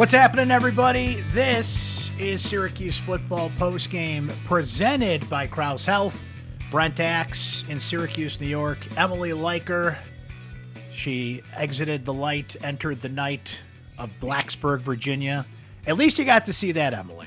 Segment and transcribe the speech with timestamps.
[0.00, 1.22] What's happening, everybody?
[1.34, 6.18] This is Syracuse football postgame presented by Crouse Health.
[6.70, 8.78] Brent Axe in Syracuse, New York.
[8.96, 9.98] Emily Leiker.
[10.94, 13.60] She exited the light, entered the night
[13.98, 15.44] of Blacksburg, Virginia.
[15.86, 17.26] At least you got to see that, Emily.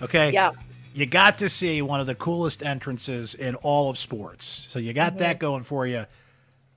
[0.00, 0.32] Okay?
[0.32, 0.52] Yeah.
[0.94, 4.66] You got to see one of the coolest entrances in all of sports.
[4.70, 5.18] So you got mm-hmm.
[5.18, 6.06] that going for you,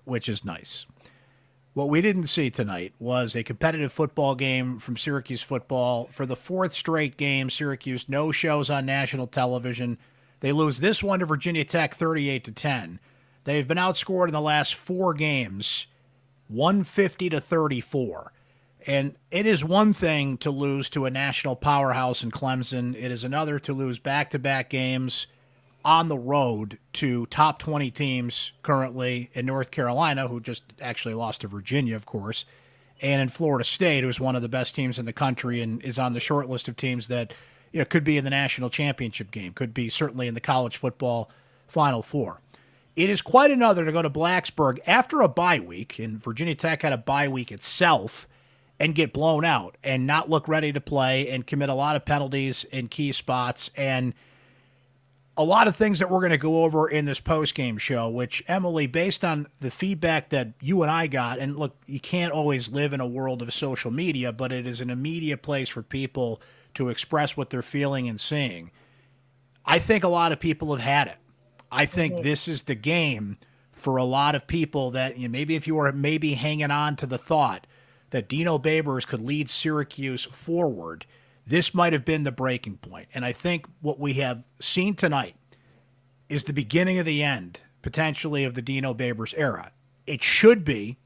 [0.04, 0.86] which is nice.
[1.78, 6.10] What we didn't see tonight was a competitive football game from Syracuse football.
[6.12, 10.00] For the fourth straight game, Syracuse no shows on national television.
[10.40, 13.00] They lose this one to Virginia Tech 38 to 10.
[13.44, 15.86] They've been outscored in the last 4 games
[16.48, 18.34] 150 to 34.
[18.88, 22.96] And it is one thing to lose to a national powerhouse in Clemson.
[22.96, 25.28] It is another to lose back-to-back games
[25.88, 31.42] on the road to top 20 teams currently in North Carolina, who just actually lost
[31.42, 32.44] to Virginia, of course,
[33.02, 35.98] and in Florida State, who's one of the best teams in the country and is
[35.98, 37.34] on the short list of teams that
[37.72, 40.76] you know could be in the national championship game, could be certainly in the college
[40.76, 41.32] football
[41.70, 42.42] Final Four.
[42.98, 46.82] It is quite another to go to Blacksburg after a bye week, and Virginia Tech
[46.82, 48.28] had a bye week itself,
[48.78, 52.04] and get blown out and not look ready to play and commit a lot of
[52.04, 54.14] penalties in key spots and–
[55.38, 58.10] a lot of things that we're going to go over in this post game show,
[58.10, 62.34] which Emily, based on the feedback that you and I got, and look, you can't
[62.34, 65.84] always live in a world of social media, but it is an immediate place for
[65.84, 66.42] people
[66.74, 68.72] to express what they're feeling and seeing.
[69.64, 71.18] I think a lot of people have had it.
[71.72, 72.24] I think mm-hmm.
[72.24, 73.38] this is the game
[73.72, 76.96] for a lot of people that you know, maybe if you were maybe hanging on
[76.96, 77.68] to the thought
[78.10, 81.06] that Dino Babers could lead Syracuse forward
[81.48, 83.08] this might have been the breaking point.
[83.14, 85.36] And I think what we have seen tonight
[86.28, 89.72] is the beginning of the end, potentially, of the Dino Babers era.
[90.06, 90.98] It should be.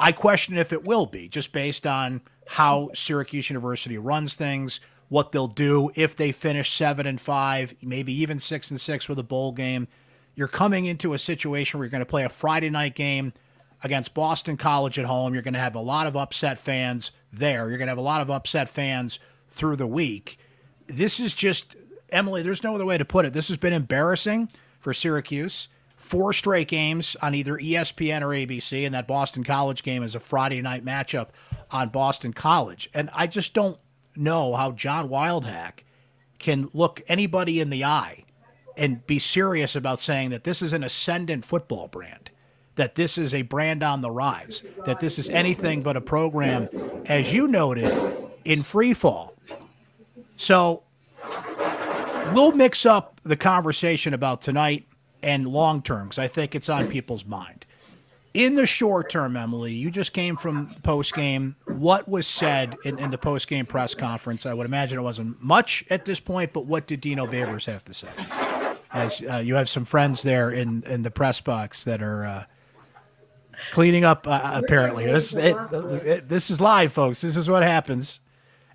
[0.00, 5.30] I question if it will be, just based on how Syracuse University runs things, what
[5.30, 9.22] they'll do if they finish seven and five, maybe even six and six with a
[9.22, 9.86] bowl game.
[10.34, 13.32] You're coming into a situation where you're going to play a Friday night game
[13.84, 15.34] against Boston College at home.
[15.34, 17.68] You're going to have a lot of upset fans there.
[17.68, 19.18] You're going to have a lot of upset fans
[19.48, 20.38] through the week.
[20.86, 21.76] This is just,
[22.10, 23.32] Emily, there's no other way to put it.
[23.32, 25.68] This has been embarrassing for Syracuse.
[25.96, 30.20] Four straight games on either ESPN or ABC, and that Boston College game is a
[30.20, 31.28] Friday night matchup
[31.70, 32.90] on Boston College.
[32.94, 33.78] And I just don't
[34.16, 35.84] know how John Wildhack
[36.38, 38.24] can look anybody in the eye
[38.76, 42.30] and be serious about saying that this is an ascendant football brand
[42.80, 46.66] that this is a brand on the rise, that this is anything but a program,
[47.04, 49.34] as you noted, in free fall.
[50.36, 50.82] So
[52.32, 54.86] we'll mix up the conversation about tonight
[55.22, 57.66] and long term because I think it's on people's mind.
[58.32, 61.56] In the short term, Emily, you just came from post game.
[61.66, 64.46] What was said in, in the post game press conference?
[64.46, 67.84] I would imagine it wasn't much at this point, but what did Dino Babers have
[67.84, 68.08] to say?
[68.90, 72.44] As uh, you have some friends there in, in the press box that are uh,
[73.70, 74.26] cleaning up.
[74.26, 77.20] Uh, apparently, this it, it, this is live, folks.
[77.20, 78.20] This is what happens.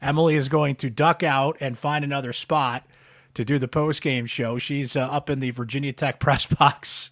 [0.02, 2.86] Emily is going to duck out and find another spot
[3.34, 4.58] to do the post game show.
[4.58, 7.12] She's uh, up in the Virginia Tech press box,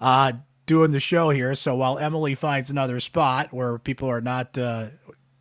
[0.00, 0.32] uh,
[0.66, 1.54] doing the show here.
[1.54, 4.86] So while Emily finds another spot where people are not uh,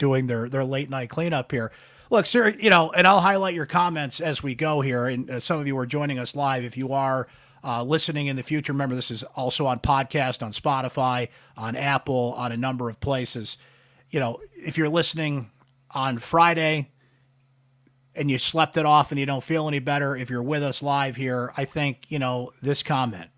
[0.01, 1.71] doing their their late night cleanup here.
[2.09, 5.05] Look, sir, you know, and I'll highlight your comments as we go here.
[5.05, 6.65] And uh, some of you are joining us live.
[6.65, 7.27] If you are
[7.63, 8.73] uh, listening in the future.
[8.73, 13.57] Remember, this is also on podcast, on Spotify, on Apple, on a number of places.
[14.09, 15.51] You know, if you're listening
[15.91, 16.89] on Friday
[18.15, 20.81] and you slept it off and you don't feel any better, if you're with us
[20.81, 23.29] live here, I think, you know, this comment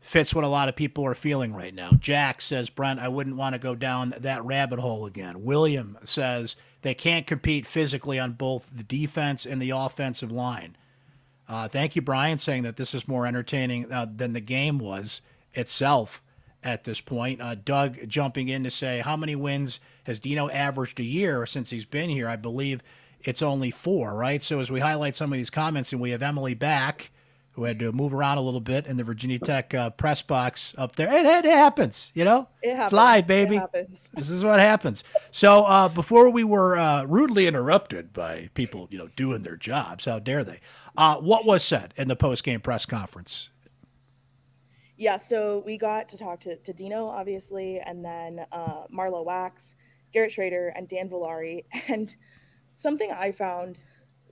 [0.00, 1.90] fits what a lot of people are feeling right now.
[1.98, 5.42] Jack says, Brent, I wouldn't want to go down that rabbit hole again.
[5.42, 10.76] William says, they can't compete physically on both the defense and the offensive line.
[11.48, 15.20] Uh, thank you, Brian, saying that this is more entertaining uh, than the game was
[15.52, 16.22] itself
[16.62, 17.40] at this point.
[17.40, 21.70] Uh, Doug jumping in to say, How many wins has Dino averaged a year since
[21.70, 22.28] he's been here?
[22.28, 22.82] I believe
[23.20, 24.42] it's only four, right?
[24.42, 27.10] So as we highlight some of these comments, and we have Emily back,
[27.54, 30.74] who had to move around a little bit in the Virginia Tech uh, press box
[30.76, 31.12] up there.
[31.12, 32.48] It, it, it happens, you know?
[32.62, 32.86] It happens.
[32.86, 33.60] It's live, baby.
[34.14, 35.04] This is what happens.
[35.30, 40.04] So uh, before we were uh, rudely interrupted by people, you know, doing their jobs,
[40.06, 40.60] how dare they?
[40.96, 43.50] Uh, what was said in the post game press conference?
[44.96, 49.76] Yeah, so we got to talk to, to Dino, obviously, and then uh, Marlowe Wax,
[50.12, 51.64] Garrett Shrader, and Dan Villari.
[51.88, 52.14] And
[52.74, 53.78] something I found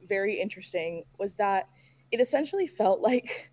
[0.08, 1.68] very interesting was that
[2.12, 3.50] it essentially felt like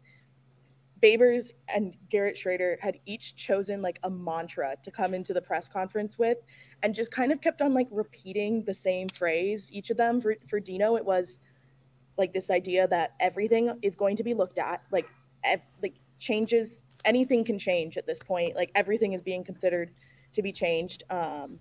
[1.01, 5.69] Babers and Garrett Shrader had each chosen like a mantra to come into the press
[5.69, 6.37] conference with
[6.83, 9.71] and just kind of kept on like repeating the same phrase.
[9.71, 11.39] Each of them for, for Dino, it was
[12.17, 15.07] like this idea that everything is going to be looked at, like
[15.45, 18.55] ev- like changes, anything can change at this point.
[18.57, 19.91] Like everything is being considered
[20.33, 21.03] to be changed.
[21.09, 21.59] Um,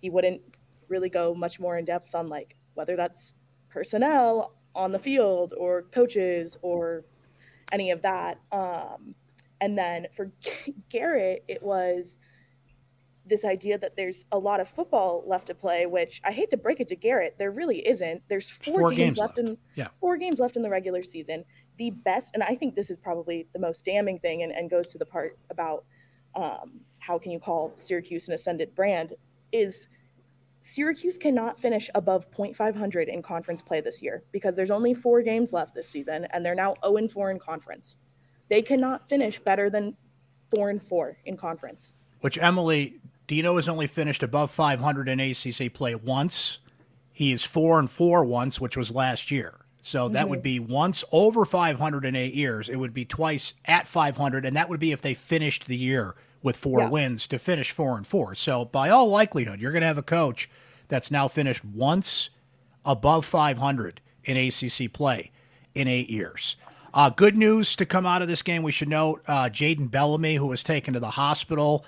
[0.00, 0.42] he wouldn't
[0.88, 3.34] really go much more in depth on like whether that's
[3.68, 7.04] personnel on the field or coaches or
[7.72, 8.38] any of that.
[8.52, 9.14] Um,
[9.60, 10.30] and then for
[10.88, 12.18] Garrett, it was
[13.26, 16.58] this idea that there's a lot of football left to play, which I hate to
[16.58, 18.22] break it to Garrett, there really isn't.
[18.28, 19.48] There's four, Four games, games left, left.
[19.48, 19.88] in Yeah.
[19.98, 21.42] four games left in the regular season.
[21.78, 24.88] The best, and I think this is probably the most damning thing, and, and goes
[24.88, 25.84] to the part about
[26.34, 29.14] um, how can you call Syracuse an ascendant brand,
[29.52, 29.88] is
[30.66, 35.52] Syracuse cannot finish above 0.500 in conference play this year because there's only four games
[35.52, 37.98] left this season, and they're now 0 4 in conference.
[38.48, 39.94] They cannot finish better than
[40.56, 41.92] 4 and 4 in conference.
[42.22, 42.96] Which Emily
[43.26, 46.60] Dino has only finished above 500 in ACC play once.
[47.12, 49.66] He is four and four once, which was last year.
[49.82, 50.30] So that mm-hmm.
[50.30, 52.70] would be once over 500 in eight years.
[52.70, 56.14] It would be twice at 500, and that would be if they finished the year
[56.44, 56.88] with four Yeah.
[56.90, 58.34] wins to finish four and four.
[58.36, 60.48] So by all likelihood, you're going to have a coach
[60.88, 62.30] that's now finished once
[62.84, 65.32] above 500 in ACC play
[65.74, 66.54] in eight years.
[66.92, 68.62] Uh, good news to come out of this game.
[68.62, 71.84] We should note uh, Jaden Bellamy, who was taken to the hospital.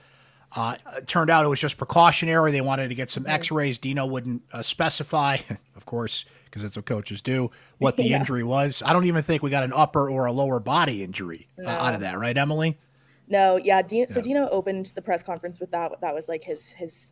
[0.55, 0.77] Uh,
[1.07, 2.51] turned out it was just precautionary.
[2.51, 3.79] They wanted to get some X-rays.
[3.79, 5.37] Dino wouldn't uh, specify,
[5.77, 7.51] of course, because that's what coaches do.
[7.79, 8.19] What the Yeah.
[8.21, 8.83] injury was.
[8.85, 11.95] I don't even think we got an upper or a lower body injury uh, out
[11.95, 12.79] of that, right, Emily?
[13.29, 13.83] No, yeah.
[13.83, 15.93] Dino, So Dino opened the press conference with that.
[16.01, 17.11] That was like his his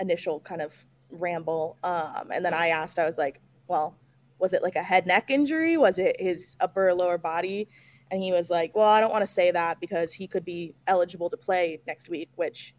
[0.00, 0.74] initial kind of
[1.10, 1.76] ramble.
[1.82, 3.96] Um, and then I asked, I was like, "Well,
[4.38, 5.76] was it like a head neck injury?
[5.76, 7.68] Was it his upper or lower body?"
[8.10, 10.74] And he was like, "Well, I don't want to say that because he could be
[10.86, 12.74] eligible to play next week." Which,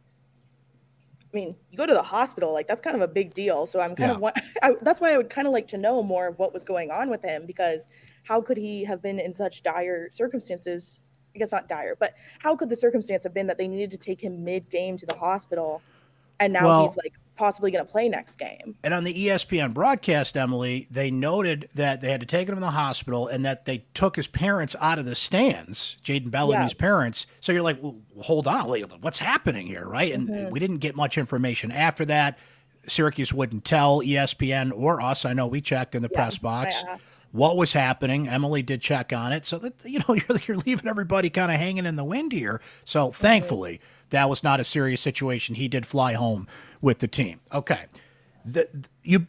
[1.21, 3.65] I mean, you go to the hospital, like that's kind of a big deal.
[3.65, 4.29] So I'm kind Yeah.
[4.29, 4.33] of
[4.63, 6.91] I, that's why I would kind of like to know more of what was going
[6.91, 7.87] on with him because
[8.23, 11.01] how could he have been in such dire circumstances?
[11.35, 13.97] I guess not dire, but how could the circumstance have been that they needed to
[13.97, 15.81] take him mid game to the hospital,
[16.39, 18.75] and now Well- he's like possibly going to play next game?
[18.83, 22.61] And on the ESPN broadcast, Emily, they noted that they had to take him to
[22.61, 26.79] the hospital and that they took his parents out of the stands, Jaden Bellamy's Yeah.
[26.79, 27.25] parents.
[27.39, 28.67] So you're like, well, hold on,
[29.01, 30.11] what's happening here, right?
[30.13, 30.51] And Mm-hmm.
[30.51, 32.37] we didn't get much information after that.
[32.89, 35.25] Syracuse wouldn't tell ESPN or us.
[35.25, 36.83] I know we checked in the Yeah, press box
[37.31, 38.27] what was happening.
[38.27, 41.57] Emily did check on it, so that you know you're, you're leaving everybody kind of
[41.57, 42.61] hanging in the wind here.
[42.85, 45.55] So thankfully, that was not a serious situation.
[45.55, 46.47] He did fly home
[46.81, 47.39] with the team.
[47.53, 47.85] Okay,
[48.45, 48.67] the,
[49.03, 49.25] you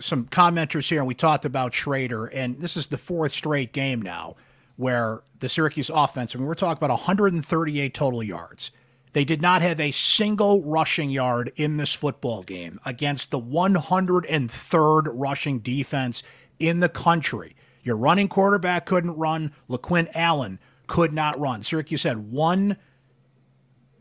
[0.00, 4.02] some commenters here, and we talked about Shrader, and this is the fourth straight game
[4.02, 4.36] now
[4.76, 6.34] where the Syracuse offense.
[6.34, 8.72] I mean, we're talking about 138 total yards.
[9.14, 15.08] They did not have a single rushing yard in this football game against the 103rd
[15.12, 16.24] rushing defense
[16.58, 17.54] in the country.
[17.84, 19.52] Your running quarterback couldn't run.
[19.70, 20.58] LeQuint Allen
[20.88, 21.62] could not run.
[21.62, 22.76] Syracuse had one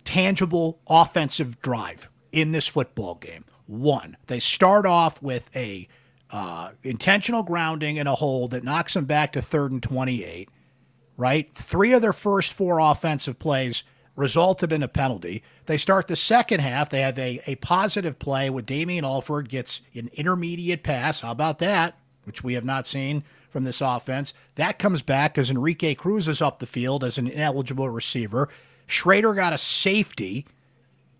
[0.04, 3.46] tangible offensive drive in this football game.
[3.68, 4.18] One.
[4.26, 5.88] They start off with a
[6.32, 10.50] uh, intentional grounding in a hole that knocks them back to third and 28
[11.16, 11.54] right?
[11.54, 13.84] Three of their first four offensive plays
[14.16, 15.44] resulted in a penalty.
[15.66, 16.90] They start the second half.
[16.90, 21.22] They have a, a positive play with Damien Alford gets an intermediate pass.
[21.22, 21.98] How about that?
[22.26, 24.34] Which we have not seen from this offense.
[24.56, 28.50] That comes back as Enrique Cruz is up the field as an ineligible receiver.
[28.88, 30.46] Shrader got a safety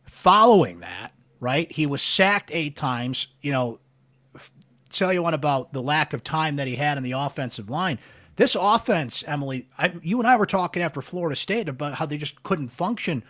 [0.04, 1.72] following that, right?
[1.72, 3.28] He was sacked eight times.
[3.42, 3.80] You know,
[4.92, 8.00] tell you one about the lack of time that he had in the offensive line.
[8.36, 12.18] This offense, Emily, I, you and I were talking after Florida State about how they
[12.18, 13.24] just couldn't function.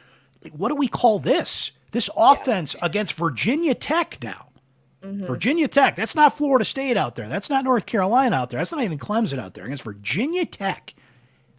[0.52, 1.72] What do we call this?
[1.92, 4.48] This offense against Virginia Tech now.
[5.04, 5.26] Mm-hmm.
[5.26, 5.96] Virginia Tech.
[5.96, 7.28] That's not Florida State out there.
[7.28, 8.60] That's not North Carolina out there.
[8.60, 9.66] That's not even Clemson out there.
[9.66, 10.96] Against Virginia Tech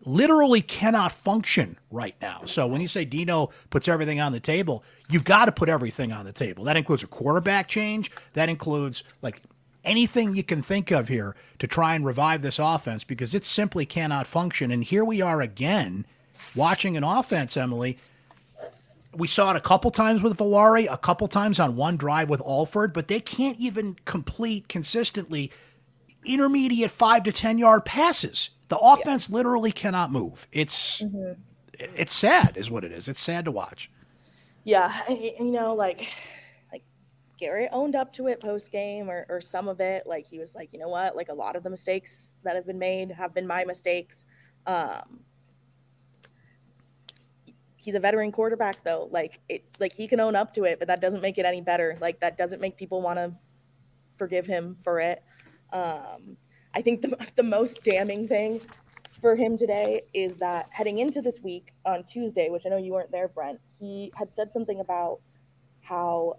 [0.07, 2.43] literally cannot function right now.
[2.47, 6.13] So when you say Dino puts everything on the table, you've got to put everything
[6.13, 6.65] on the table.
[6.65, 8.11] That includes a quarterback change.
[8.33, 9.43] That includes like
[9.85, 13.87] anything you can think of here to try and revive this offense because it simply
[13.87, 14.71] cannot function.
[14.71, 16.07] And here we are again
[16.55, 17.99] watching an offense, Emily.
[19.13, 22.41] We saw it a couple times with Villari, a couple times on one drive with
[22.41, 25.53] Alford, but they can't even complete consistently
[26.25, 28.51] intermediate five to ten yard passes.
[28.69, 30.49] The offense literally cannot move.
[30.51, 31.41] It's mm-hmm.
[31.79, 33.09] it's sad, is what it is.
[33.09, 33.91] It's sad to watch.
[34.65, 36.09] Yeah, you know, like
[37.45, 40.07] Garrett owned up to it post game or or some of it.
[40.07, 42.67] Like he was like, you know what, like a lot of the mistakes that have
[42.67, 44.25] been made have been my mistakes.
[44.67, 45.21] Um
[47.77, 49.11] he's a veteran quarterback though.
[49.13, 51.61] Like it like he can own up to it, but that doesn't make it any
[51.61, 51.99] better.
[52.01, 53.35] Like that doesn't make people want to
[54.17, 55.23] forgive him for it.
[55.71, 56.39] Um,
[56.73, 58.63] I think the the most damning thing
[59.21, 62.93] for him today is that heading into this week on Tuesday, which I know you
[62.95, 65.21] weren't there, Brent, he had said something about
[65.83, 66.39] how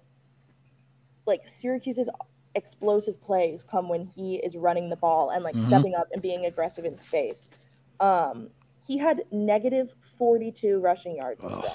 [1.25, 2.10] like Syracuse's
[2.55, 5.65] explosive plays come when he is running the ball and like mm-hmm.
[5.65, 7.48] stepping up and being aggressive in space.
[8.00, 8.50] Um,
[8.88, 11.74] he had negative 42 rushing yards today.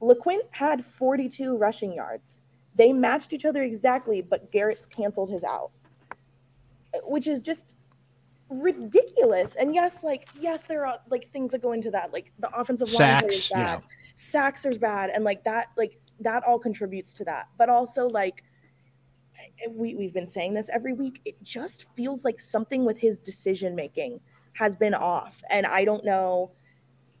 [0.00, 2.40] LeQuint had 42 rushing yards.
[2.74, 5.70] They matched each other exactly, but Garrett's canceled his out,
[7.04, 7.74] which is just
[8.48, 9.56] ridiculous.
[9.56, 12.92] And yes, like yes, there are like things that go into that, like the offensive
[12.94, 13.80] line is bad, yeah.
[14.14, 17.48] sacks are bad, and like that, like that all contributes to that.
[17.58, 18.44] But also like
[19.70, 21.20] we we've been saying this every week.
[21.24, 24.20] It just feels like something with his decision making
[24.52, 26.52] has been off, and I don't know.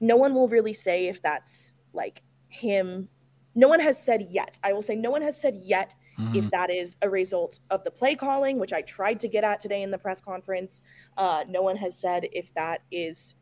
[0.00, 3.08] No one will really say if that's like him.
[3.54, 4.58] No one has said yet.
[4.62, 6.36] I will say no one has said yet mm-hmm.
[6.36, 9.60] if that is a result of the play calling, which I tried to get at
[9.60, 10.82] today in the press conference.
[11.16, 13.34] Uh, no one has said if that is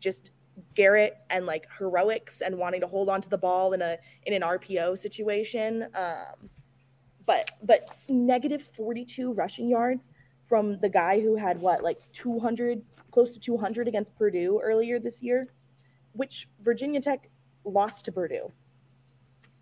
[0.00, 0.32] just
[0.74, 4.34] Garrett and like heroics and wanting to hold on to the ball in a in
[4.34, 5.86] an RPO situation.
[5.94, 6.50] Um,
[7.26, 10.10] but but negative 42 rushing yards
[10.42, 15.22] from the guy who had what like 200 close to 200 against Purdue earlier this
[15.22, 15.48] year,
[16.12, 17.28] which Virginia Tech
[17.64, 18.50] lost to Purdue.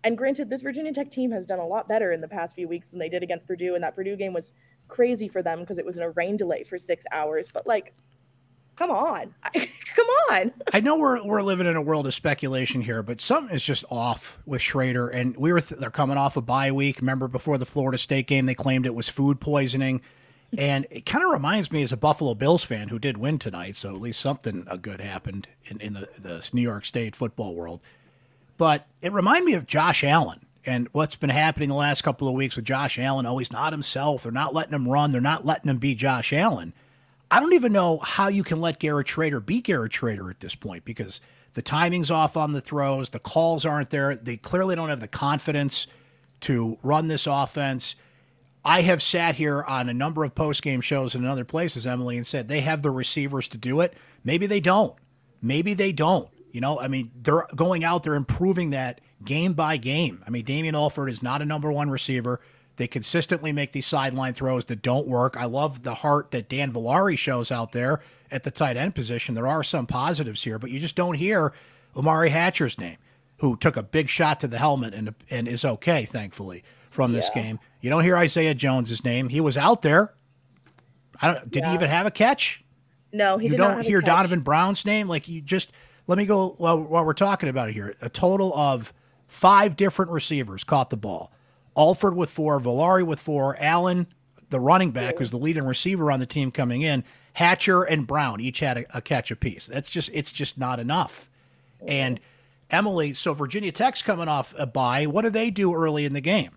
[0.03, 2.67] And granted, this Virginia Tech team has done a lot better in the past few
[2.67, 4.53] weeks than they did against Purdue, and that Purdue game was
[4.87, 7.49] crazy for them because it was in a rain delay for six hours.
[7.53, 7.93] But like,
[8.75, 10.51] come on, come on.
[10.73, 13.85] I know we're we're living in a world of speculation here, but something is just
[13.89, 16.99] off with Shrader And we were th- they're coming off a bye week.
[16.99, 20.01] Remember before the Florida State game, they claimed it was food poisoning.
[20.57, 23.77] And it kind of reminds me as a Buffalo Bills fan who did win tonight,
[23.77, 27.55] so at least something uh, good happened in, in the, the New York State football
[27.55, 27.79] world.
[28.57, 32.33] But it reminded me of Josh Allen and what's been happening the last couple of
[32.33, 33.25] weeks with Josh Allen.
[33.25, 34.23] Oh, he's not himself.
[34.23, 35.11] They're not letting him run.
[35.11, 36.73] They're not letting him be Josh Allen.
[37.31, 40.53] I don't even know how you can let Garrett Shrader be Garrett Shrader at this
[40.53, 41.21] point because
[41.53, 44.15] the timing's off on the throws, the calls aren't there.
[44.17, 45.87] They clearly don't have the confidence
[46.41, 47.95] to run this offense.
[48.65, 51.87] I have sat here on a number of post game shows and in other places,
[51.87, 53.93] Emily, and said they have the receivers to do it.
[54.25, 54.93] Maybe they don't.
[55.41, 56.29] Maybe they don't.
[56.51, 60.21] You know, I mean, they're going out there improving that game by game.
[60.27, 62.41] I mean, Damien Alford is not a number one receiver.
[62.81, 65.37] They consistently make these sideline throws that don't work.
[65.37, 69.35] I love the heart that Dan Villari shows out there at the tight end position.
[69.35, 71.53] There are some positives here, but you just don't hear
[71.95, 72.97] Omari Hatcher's name,
[73.37, 77.29] who took a big shot to the helmet and and is okay, thankfully, from this
[77.35, 77.43] yeah.
[77.43, 77.59] game.
[77.81, 79.29] You don't hear Isaiah Jones's name.
[79.29, 80.15] He was out there.
[81.21, 81.51] I don't.
[81.51, 81.69] Did yeah.
[81.69, 82.63] he even have a catch?
[83.13, 83.61] No, he didn't.
[83.61, 85.07] you don't hear Donovan Brown's name.
[85.07, 85.71] Like you just
[86.07, 86.55] let me go.
[86.57, 88.91] Well, while we're talking about it here, a total of
[89.27, 91.31] five different receivers caught the ball.
[91.77, 94.07] Alford with four, Villari with four, Allen,
[94.49, 98.41] the running back, who's the leading receiver on the team coming in, Hatcher and Brown
[98.41, 99.67] each had a, a catch apiece.
[99.67, 101.29] That's just it's just not enough.
[101.85, 102.19] And
[102.69, 105.05] Emily, so Virginia Tech's coming off a bye.
[105.05, 106.51] What do they do early in the game?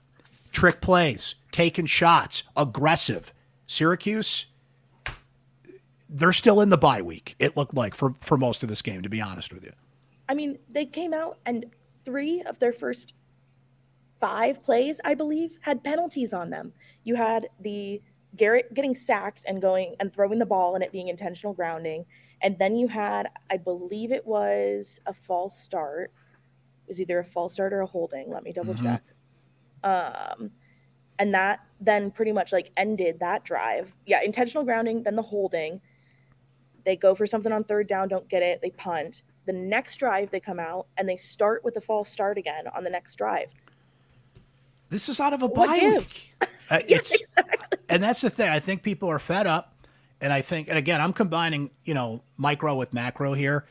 [0.53, 3.33] Trick plays, taking shots, aggressive.
[3.67, 4.47] Syracuse,
[6.09, 7.35] they're still in the bye week.
[7.39, 9.73] It looked like for for most of this game, to be honest with you.
[10.29, 11.67] I mean, they came out and
[12.05, 13.15] three of their first
[14.21, 16.73] five plays, I believe, had penalties on them.
[17.05, 18.01] You had the
[18.37, 22.05] Garrett getting sacked and going and throwing the ball and it being intentional grounding.
[22.41, 26.13] And then you had, I believe it was a false start.
[26.87, 28.31] It was either a false start or a holding.
[28.31, 28.85] Let me double mm-hmm.
[28.85, 29.03] check.
[29.85, 30.51] Um,
[31.19, 33.95] and that then pretty much like ended that drive.
[34.07, 35.81] Yeah, intentional grounding, then the holding.
[36.85, 39.23] They go for something on third down, don't get it, they punt.
[39.47, 42.85] The next drive, they come out and they start with a false start again on
[42.85, 43.49] the next drive.
[44.95, 46.05] This is out of a bye.
[46.71, 47.79] Uh, yes, exactly.
[47.89, 48.49] And that's the thing.
[48.49, 49.75] I think people are fed up.
[50.21, 53.67] And I think, and again, I'm combining, you know, micro with macro here.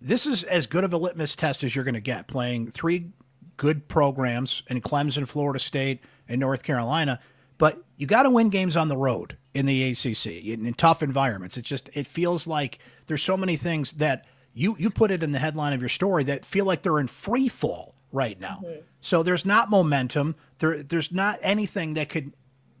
[0.00, 3.12] This is as good of a litmus test as you're going to get playing three
[3.56, 7.20] good programs in Clemson, Florida State, and North Carolina.
[7.56, 11.00] But you got to win games on the road in the ACC in, in tough
[11.00, 11.56] environments.
[11.56, 15.30] It just it feels like there's so many things that you you put it in
[15.30, 18.62] the headline of your story that feel like they're in free fall right now.
[18.64, 18.80] Mm-hmm.
[19.00, 20.36] So there's not momentum.
[20.60, 22.32] There, there's not anything that could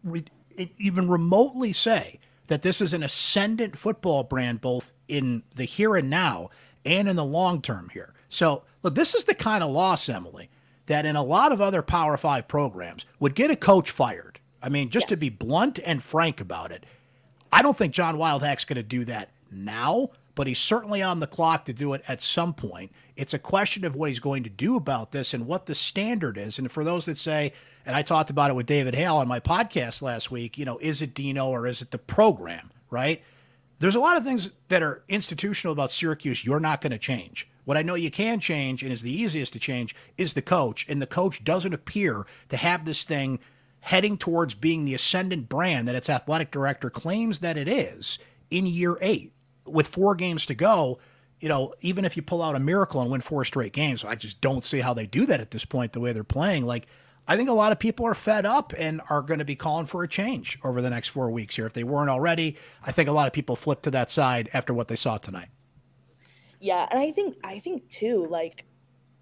[0.02, 0.24] re-
[0.78, 6.08] even remotely say that this is an ascendant football brand, both in the here and
[6.08, 6.50] now
[6.84, 8.14] and in the long term here.
[8.28, 10.50] So, look, this is the kind of loss, Emily,
[10.86, 14.40] that in a lot of other Power Five programs would get a coach fired.
[14.62, 15.18] I mean, just yes.
[15.18, 16.86] to be blunt and frank about it,
[17.52, 21.26] I don't think John Wildhack's going to do that now, but he's certainly on the
[21.26, 22.92] clock to do it at some point.
[23.16, 26.36] It's a question of what he's going to do about this and what the standard
[26.36, 26.58] is.
[26.58, 27.52] And for those that say,
[27.86, 30.78] and I talked about it with David Hale on my podcast last week, you know,
[30.78, 33.22] is it Dino or is it the program, right?
[33.78, 37.48] There's a lot of things that are institutional about Syracuse you're not going to change.
[37.64, 40.86] What I know you can change and is the easiest to change is the coach.
[40.88, 43.38] And the coach doesn't appear to have this thing
[43.80, 48.18] heading towards being the ascendant brand that its athletic director claims that it is
[48.50, 49.33] in year eight.
[49.66, 50.98] With four games to go,
[51.40, 54.14] you know, even if you pull out a miracle and win four straight games, I
[54.14, 56.64] just don't see how they do that at this point, the way they're playing.
[56.64, 56.86] Like,
[57.26, 59.86] I think a lot of people are fed up and are going to be calling
[59.86, 61.66] for a change over the next four weeks here.
[61.66, 64.74] If they weren't already, I think a lot of people flipped to that side after
[64.74, 65.48] what they saw tonight.
[66.60, 68.64] Yeah, and I think I think too, like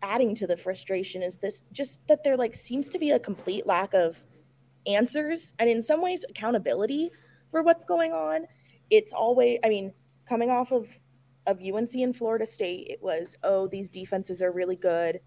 [0.03, 3.67] adding to the frustration is this just that there like seems to be a complete
[3.67, 4.21] lack of
[4.87, 7.11] answers and in some ways accountability
[7.51, 8.47] for what's going on.
[8.91, 9.93] It's always I mean,
[10.29, 10.89] coming off of
[11.47, 15.19] of UNC and Florida State, it was, oh, these defenses are really good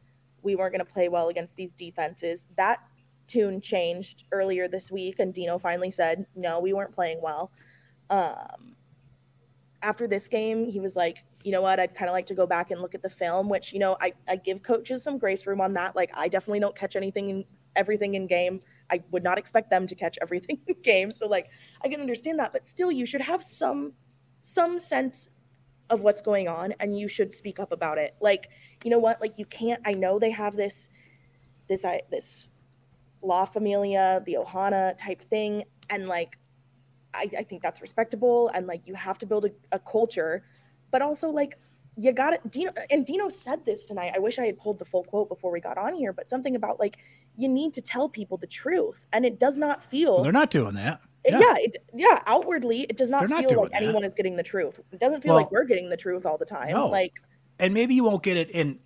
[0.45, 2.45] we weren't going to play well against these defenses.
[2.55, 2.79] That
[3.27, 7.51] tune changed earlier this week, and Dino finally said, no, we weren't playing well.
[8.09, 8.75] Um,
[9.81, 12.47] after this game, he was like, you know what, I'd kind of like to go
[12.47, 15.45] back and look at the film, which, you know, I, I give coaches some grace
[15.45, 15.95] room on that.
[15.95, 18.61] Like, I definitely don't catch anything in everything in game.
[18.91, 21.11] I would not expect them to catch everything in game.
[21.11, 21.49] So, like,
[21.83, 23.93] I can understand that, but still, you should have some
[24.45, 25.27] some sense
[25.89, 28.15] of what's going on and you should speak up about it.
[28.21, 28.49] Like
[28.83, 29.19] you know what?
[29.19, 30.87] Like you can't i know they have this
[31.67, 32.47] this i this
[33.23, 35.63] la familia the ohana type thing.
[35.89, 36.37] And like
[37.15, 38.51] I, I think that's respectable.
[38.53, 40.43] And like you have to build a, a culture.
[40.91, 41.57] But also like
[41.97, 44.11] you got it dino and dino said this tonight.
[44.15, 46.55] I wish i had pulled the full quote before we got on here but something
[46.55, 46.97] about like
[47.35, 49.07] you need to tell people the truth.
[49.11, 51.39] And it does not feel well, they're not doing that yeah.
[51.39, 52.19] yeah, it, yeah.
[52.27, 53.81] Outwardly, it does not feel like that.
[53.81, 54.79] anyone is getting the truth.
[54.91, 56.71] It doesn't feel well, like we're getting the truth all the time.
[56.71, 56.87] No.
[56.87, 57.13] Like,
[57.59, 58.79] and maybe you won't get it in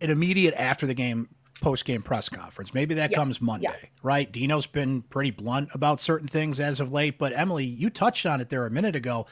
[0.00, 1.28] an immediate after the game
[1.60, 2.74] post game press conference.
[2.74, 3.16] Maybe that yeah.
[3.16, 3.88] comes Monday, yeah.
[4.02, 4.30] right?
[4.30, 8.40] Dino's been pretty blunt about certain things as of late, but Emily, you touched on
[8.40, 9.26] it there a minute ago.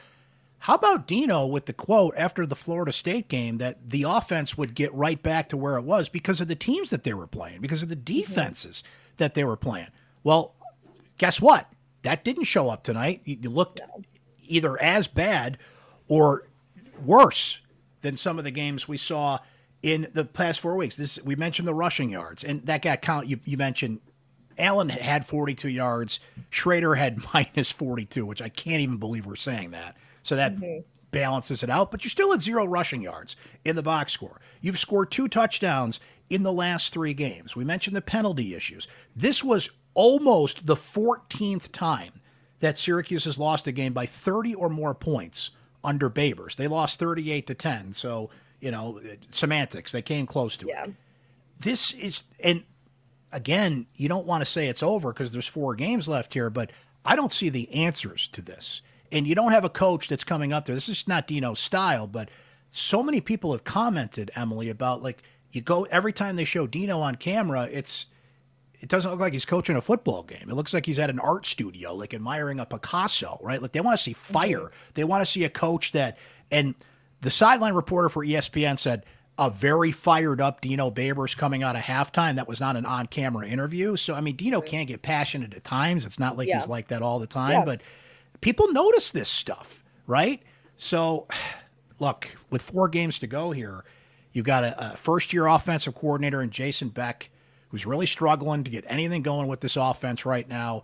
[0.59, 4.73] How about Dino with the quote after the Florida State game that the offense would
[4.73, 7.61] get right back to where it was because of the teams that they were playing,
[7.61, 8.19] because of the mm-hmm.
[8.21, 9.15] defenses mm-hmm.
[9.17, 9.89] that they were playing?
[10.23, 10.55] Well,
[11.19, 11.71] guess what?
[12.05, 13.21] That didn't show up tonight.
[13.25, 13.81] You, looked
[14.43, 15.57] either as bad
[16.07, 16.47] or
[17.03, 17.61] worse
[18.01, 19.39] than some of the games we saw
[19.81, 20.95] in the past four weeks.
[20.95, 23.25] This we mentioned the rushing yards, and that got count.
[23.25, 24.01] You, you mentioned
[24.55, 26.19] Allen had 42 yards.
[26.51, 29.97] Shrader had minus 42, which I can't even believe we're saying that.
[30.21, 30.81] So that mm-hmm.
[31.09, 31.89] balances it out.
[31.89, 34.39] But you're still at zero rushing yards in the box score.
[34.61, 37.55] You've scored two touchdowns in the last three games.
[37.55, 38.87] We mentioned the penalty issues.
[39.15, 42.21] This was almost the 14th time
[42.59, 45.51] that Syracuse has lost a game by 30 or more points
[45.83, 46.55] under Babers.
[46.55, 47.93] They lost 38 to 10.
[47.93, 48.29] So,
[48.59, 48.99] you know,
[49.31, 50.85] semantics, they came close to yeah.
[50.85, 50.93] it.
[51.59, 52.63] This is, and
[53.31, 56.71] again, you don't want to say it's over because there's four games left here, but
[57.03, 58.81] I don't see the answers to this.
[59.11, 60.75] And you don't have a coach that's coming up there.
[60.75, 62.29] This is not Dino's style, but
[62.71, 66.99] so many people have commented, Emily, about like, you go every time they show Dino
[66.99, 68.07] on camera, it's
[68.79, 70.49] it doesn't look like he's coaching a football game.
[70.49, 73.61] It looks like he's at an art studio, like admiring a Picasso, right?
[73.61, 74.59] Like they want to see fire.
[74.59, 74.91] Mm-hmm.
[74.95, 76.17] They want to see a coach that.
[76.51, 76.75] And
[77.21, 79.05] the sideline reporter for ESPN said
[79.37, 82.35] a very fired up Dino Babers coming out of halftime.
[82.35, 83.95] That was not an on camera interview.
[83.95, 86.05] So I mean, Dino can't get passionate at times.
[86.05, 86.59] It's not like yeah.
[86.59, 87.65] he's like that all the time, yeah.
[87.65, 87.81] but
[88.41, 90.41] people notice this stuff, right?
[90.77, 91.27] So,
[91.99, 93.83] look, with four games to go here,
[94.33, 97.29] you've got a, a first year offensive coordinator in Jason Beck
[97.69, 100.83] who's really struggling to get anything going with this offense right now.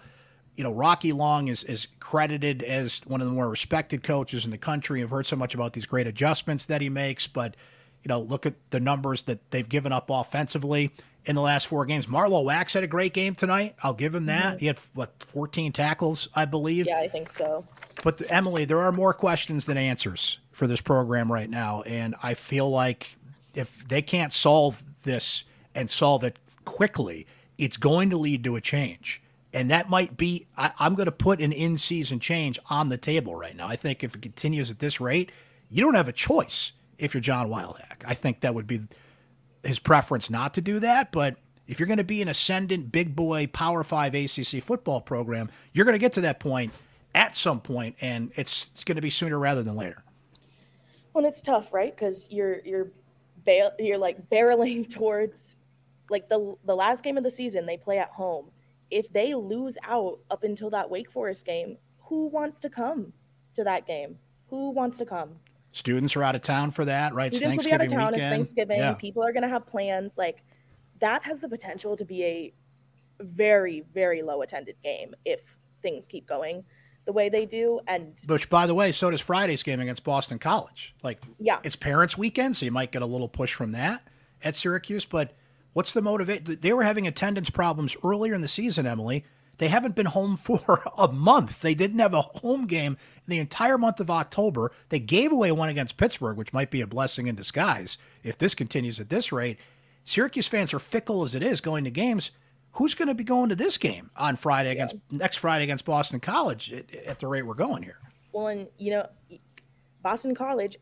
[0.55, 4.51] You know, Rocky Long is, is credited as one of the more respected coaches in
[4.51, 5.01] the country.
[5.01, 7.55] I've heard so much about these great adjustments that he makes, but,
[8.03, 10.91] you know, look at the numbers that they've given up offensively
[11.25, 12.07] in the last four games.
[12.07, 13.75] Marlowe Wax had a great game tonight.
[13.81, 14.55] I'll give him that.
[14.55, 14.59] Mm-hmm.
[14.59, 16.87] He had, what, 14 tackles, I believe?
[16.87, 17.65] Yeah, I think so.
[18.03, 21.81] But, the, Emily, there are more questions than answers for this program right now.
[21.83, 23.15] And I feel like
[23.55, 28.61] if they can't solve this and solve it quickly, it's going to lead to a
[28.61, 29.21] change.
[29.53, 32.97] And that might be, I, am going to put an in season change on the
[32.97, 33.67] table right now.
[33.67, 35.31] I think if it continues at this rate,
[35.69, 38.03] you don't have a choice if you're John Wildhack.
[38.05, 38.81] I think that would be
[39.63, 41.11] his preference not to do that.
[41.11, 41.35] But
[41.67, 45.85] if you're going to be an ascendant big boy Power Five ACC football program, you're
[45.85, 46.71] going to get to that point
[47.13, 50.03] at some point, and it's, it's going to be sooner rather than later.
[51.13, 51.93] Well, it's tough, right?
[51.93, 52.91] Because you're you're
[53.79, 55.57] you're like barreling towards
[56.11, 58.51] like the the last game of the season they play at home
[58.89, 63.13] if they lose out up until that wake forest game who wants to come
[63.53, 65.37] to that game who wants to come
[65.73, 67.33] Students are out of town for that, right?
[67.33, 68.11] Students will be out of town.
[68.11, 68.33] weekend.
[68.33, 68.79] It's Thanksgiving.
[68.79, 68.93] Yeah.
[68.93, 70.17] People are going to have plans.
[70.17, 70.43] Like
[70.99, 72.53] that has the potential to be a
[73.21, 75.39] very, very low attended game if
[75.81, 76.63] things keep going
[77.05, 77.79] the way they do.
[77.87, 80.93] And Which, by the way, so does Friday's game against Boston College.
[81.03, 84.05] Like, yeah, it's parents' weekend, so you might get a little push from that
[84.43, 85.05] at Syracuse.
[85.05, 85.33] But
[85.73, 86.57] what's the motivation?
[86.61, 89.25] They were having attendance problems earlier in the season, Emily.
[89.57, 91.61] They haven't been home for a month.
[91.61, 94.71] They didn't have a home game the entire month of October.
[94.89, 98.55] They gave away one against Pittsburgh, which might be a blessing in disguise if this
[98.55, 99.57] continues at this rate.
[100.03, 102.31] Syracuse fans are fickle as it is going to games.
[102.73, 106.21] Who's going to be going to this game on Friday against next Friday against Boston
[106.21, 107.99] College at, at the rate we're going here?
[108.31, 109.07] well, and you know,
[110.01, 110.77] Boston College,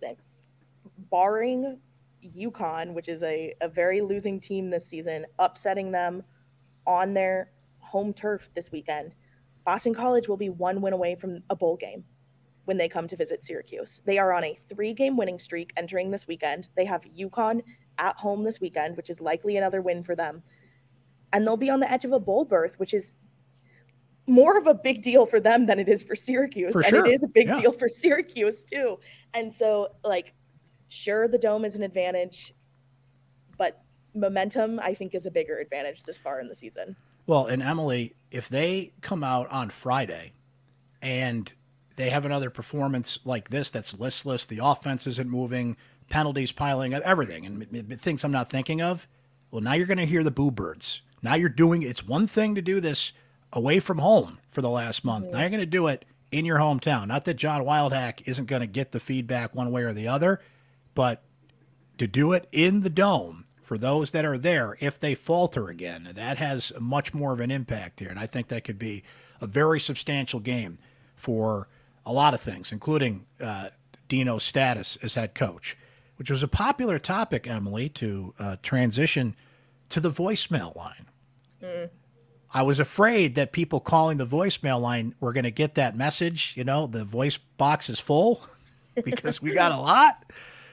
[1.09, 1.79] barring
[2.23, 6.23] UConn, which is a, a very losing team this season, upsetting them
[6.85, 9.15] on their home turf this weekend,
[9.65, 12.03] Boston College will be one win away from a bowl game
[12.65, 14.01] when they come to visit Syracuse.
[14.05, 16.67] They are on a three game winning streak entering this weekend.
[16.75, 17.61] They have UConn
[17.97, 20.41] at home this weekend, which is likely another win for them.
[21.33, 23.13] And they'll be on the edge of a bowl berth, which is
[24.27, 26.73] more of a big deal for them than it is for Syracuse.
[26.73, 27.05] For and sure.
[27.05, 27.55] it is a big Yeah.
[27.59, 28.99] deal for Syracuse too.
[29.33, 30.33] And so, like,
[30.89, 32.53] sure, the dome is an advantage,
[33.57, 33.81] but
[34.13, 36.95] momentum, I think, is a bigger advantage this far in the season.
[37.27, 40.33] Well, and Emily, if they come out on Friday
[41.01, 41.51] and
[41.95, 45.77] they have another performance like this that's listless, the offense isn't moving,
[46.09, 49.07] penalties piling up, everything, and things I'm not thinking of,
[49.51, 51.01] well, now you're going to hear the boo birds.
[51.21, 53.13] Now you're doing it's one thing to do this
[53.51, 55.25] away from home for the last month.
[55.25, 55.33] Mm-hmm.
[55.33, 57.07] Now you're going to do it in your hometown.
[57.07, 60.41] Not that John Wildhack isn't going to get the feedback one way or the other,
[60.99, 61.23] but
[61.97, 66.11] to do it in the dome for those that are there if they falter again
[66.13, 68.09] that has much more of an impact here.
[68.09, 69.03] And i think that could be
[69.39, 70.77] a very substantial game
[71.15, 71.69] for
[72.05, 73.69] a lot of things including uh,
[74.09, 75.77] dino's status as head coach
[76.17, 79.37] which was a popular topic emily to uh, transition
[79.87, 81.05] to the voicemail line.
[82.53, 86.55] I was afraid that people calling the voicemail line were going to get that message.
[86.57, 88.41] You know, the voice box is full
[89.05, 90.25] because we got a lot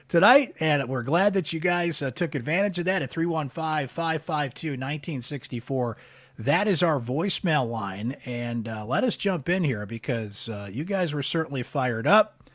[0.07, 0.55] tonight.
[0.59, 5.97] And we're glad that you guys uh, took advantage of that at 315 552 1964.
[6.39, 8.17] That is our voicemail line.
[8.25, 12.49] And uh, let us jump in here because uh, you guys were certainly fired up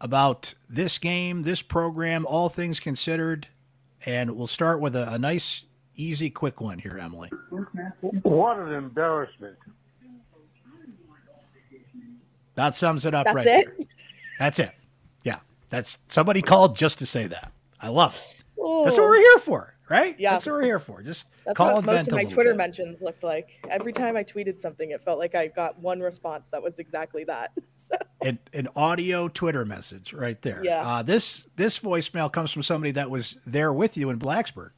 [0.00, 3.48] about this game, this program, all things considered.
[4.06, 5.64] And we'll start with a, a nice,
[5.96, 7.30] easy, quick one here, Emily.
[8.22, 9.56] What an embarrassment.
[12.54, 13.66] That sums it up That's right it.
[13.78, 13.86] there.
[14.38, 14.70] That's it.
[15.74, 15.78] Yeah.
[15.80, 17.52] That's somebody called just to say that.
[17.80, 18.44] I love it.
[18.84, 20.18] That's what we're here for, right?
[20.18, 20.30] Yeah.
[20.32, 21.02] That's what we're here for.
[21.02, 22.58] Just That's call what most of my Twitter bit.
[22.58, 23.60] mentions looked like.
[23.68, 27.24] Every time I tweeted something, it felt like I got one response that was exactly
[27.24, 27.52] that.
[27.76, 30.62] So, An, an audio Twitter message right there.
[30.64, 30.88] Yeah.
[30.88, 34.70] Uh, this this voicemail comes from somebody that was there with you in Blacksburg.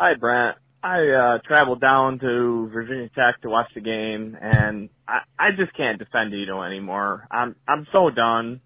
[0.00, 0.56] Hi, Brent.
[0.82, 5.76] I uh, traveled down to Virginia Tech to watch the game, and I, I just
[5.76, 7.26] can't defend Dino anymore.
[7.30, 8.60] I'm I'm so done.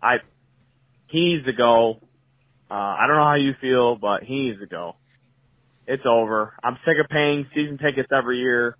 [0.00, 0.18] I
[1.06, 2.00] he needs to go.
[2.70, 4.96] Uh, I don't know how you feel, but he needs to go.
[5.86, 6.54] It's over.
[6.62, 8.76] I'm sick of paying season tickets every year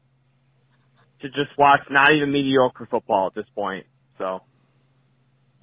[1.20, 3.86] to just watch not even mediocre football at this point.
[4.18, 4.40] So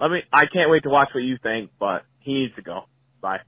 [0.00, 0.22] let me.
[0.32, 2.84] I can't wait to watch what you think, but he needs to go.
[3.20, 3.40] Bye.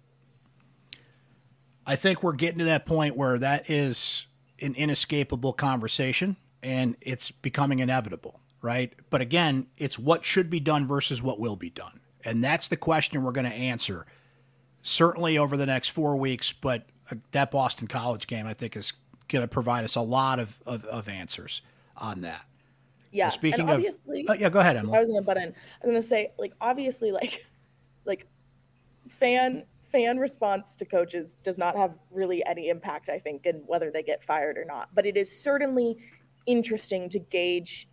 [1.86, 4.26] I think we're getting to that point where that is
[4.60, 8.92] an inescapable conversation and it's becoming inevitable, right?
[9.10, 12.00] But again, it's what should be done versus what will be done.
[12.24, 14.06] And that's the question we're going to answer
[14.82, 16.52] certainly over the next four weeks.
[16.52, 18.92] But uh, that Boston College game, I think, is
[19.28, 21.62] going to provide us a lot of, of, of answers
[21.96, 22.42] on that.
[23.12, 23.28] yeah.
[23.28, 24.96] Speaking and of, obviously, uh, yeah, go ahead, Emily.
[24.96, 25.44] I was gonna butt in.
[25.44, 27.46] I was gonna say, like, obviously, like,
[28.04, 28.26] like,
[29.08, 33.08] fan fan response to coaches does not have really any impact.
[33.08, 34.88] I think in whether they get fired or not.
[34.94, 35.96] But it is certainly
[36.46, 37.88] interesting to gauge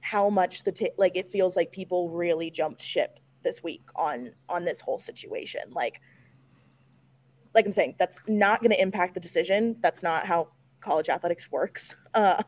[0.00, 4.32] how much the ta- like it feels like people really jumped ship this week on
[4.48, 5.62] on this whole situation.
[5.70, 6.00] Like,
[7.54, 9.76] like I'm saying, that's not going to impact the decision.
[9.80, 10.48] That's not how
[10.80, 11.96] college athletics works.
[12.14, 12.42] Uh,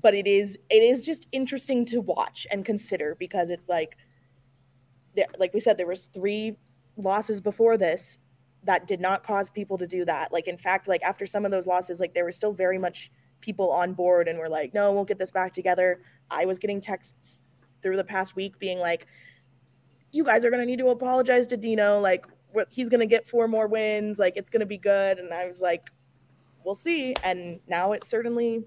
[0.00, 3.98] but it is it is just interesting to watch and consider because it's like
[5.38, 6.56] like we said there was three
[6.96, 8.16] losses before this
[8.64, 11.50] that did not cause people to do that like in fact like after some of
[11.50, 14.92] those losses like there were still very much people on board and were like no
[14.92, 16.00] we'll get this back together
[16.30, 17.42] i was getting texts
[17.82, 19.06] through the past week being like
[20.12, 22.26] you guys are going to need to apologize to dino like
[22.70, 25.46] he's going to get four more wins like it's going to be good and i
[25.46, 25.90] was like
[26.64, 28.64] we'll see and now it's certainly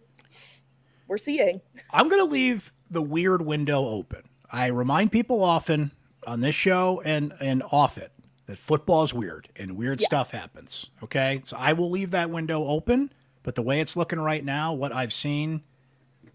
[1.08, 1.60] we're seeing
[1.92, 4.24] I'm going to leave the weird window open.
[4.50, 5.92] I remind people often
[6.26, 8.12] on this show and and off it
[8.46, 10.08] that football is weird and weird Yeah.
[10.08, 10.86] stuff happens.
[11.04, 13.12] Okay, so I will leave that window open.
[13.44, 15.64] But the way it's looking right now, what I've seen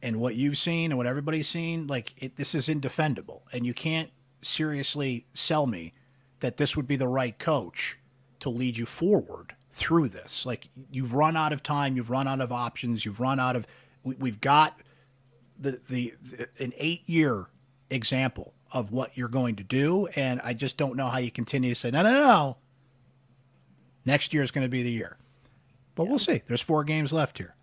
[0.03, 3.73] and what you've seen and what everybody's seen, like it, this is indefendable, and you
[3.73, 4.11] can't
[4.47, 5.93] seriously sell me
[6.41, 7.99] that this would be the right coach
[8.41, 10.47] to lead you forward through this.
[10.47, 13.67] Like you've run out of time, you've run out of options, you've run out of.
[14.03, 14.81] We, we've got
[15.59, 17.47] the, the the an eight year
[17.91, 21.71] example of what you're going to do, and I just don't know how you continue
[21.71, 22.57] to say no, no, no.
[24.05, 25.17] Next year is going to be the year,
[25.95, 26.43] but we'll see.
[26.47, 27.55] There's four games left here.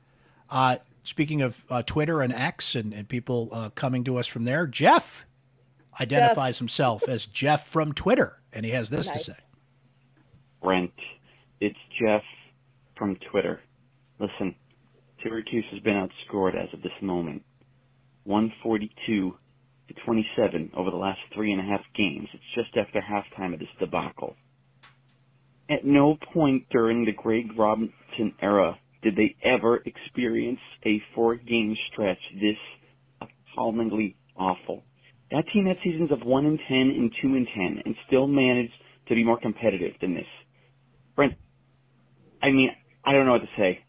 [0.49, 4.43] Uh, speaking of uh, Twitter and X and, and people uh, coming to us from
[4.43, 5.25] there, Jeff
[5.99, 9.25] identifies himself as Jeff from Twitter, and he has this Nice.
[9.25, 9.43] to say.
[10.61, 10.93] Brent,
[11.59, 12.23] it's Jeff
[12.97, 13.59] from Twitter.
[14.19, 14.55] Listen,
[15.21, 17.43] Syracuse has been outscored as of this moment.
[18.25, 19.37] 142
[19.87, 22.29] to 27 over the last three and a half games.
[22.33, 24.35] It's just after halftime of this debacle.
[25.69, 31.75] At no point during the Greg Robinson era did they ever experience a four game
[31.91, 32.57] stretch this
[33.21, 34.83] appallingly awful.
[35.33, 38.73] That team had seasons of 1 and 10 and 2 and 10 and still managed
[39.07, 40.27] to be more competitive than this.
[41.15, 41.33] Brent,
[42.41, 42.69] I mean,
[43.03, 43.79] I don't know what to say.